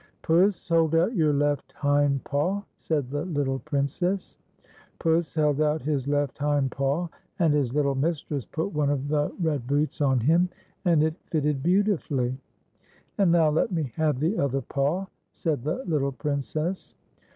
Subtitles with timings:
[0.23, 4.35] "Puss, hold out} our left hind paw," said the little Princess.
[4.97, 9.31] Puss held out his left hind paw, and his little mistress put one of the
[9.39, 10.49] red boots on him,
[10.85, 12.35] and it fitted beautifully."
[13.19, 16.95] And now let me have the other paw." said the little Princess.